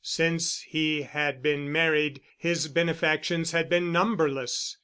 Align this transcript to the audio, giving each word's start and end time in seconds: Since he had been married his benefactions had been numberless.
Since 0.03 0.63
he 0.63 1.03
had 1.03 1.43
been 1.43 1.71
married 1.71 2.21
his 2.35 2.67
benefactions 2.69 3.51
had 3.51 3.69
been 3.69 3.91
numberless. 3.91 4.77